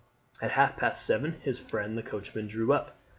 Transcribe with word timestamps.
At 0.41 0.53
half 0.53 0.77
past 0.77 1.05
seven 1.05 1.39
his 1.43 1.59
friend 1.59 1.95
the 1.95 2.01
coachman 2.01 2.47
drew 2.47 2.73
up. 2.73 2.97